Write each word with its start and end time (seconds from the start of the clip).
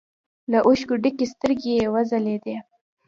له 0.51 0.59
اوښکو 0.67 0.95
ډکې 1.03 1.25
سترګې 1.33 1.71
يې 1.79 1.85
وځلېدې. 1.93 2.55